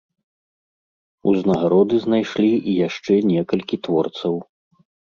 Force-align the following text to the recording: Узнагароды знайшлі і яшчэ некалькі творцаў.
Узнагароды 1.33 1.95
знайшлі 2.07 2.49
і 2.57 2.71
яшчэ 2.87 3.13
некалькі 3.31 3.75
творцаў. 3.89 4.35